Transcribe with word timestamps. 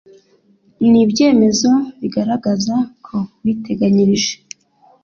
nibyemezo 0.89 1.71
bigaragaza 1.99 2.75
ko 3.05 3.15
witeganyirije 3.43 4.33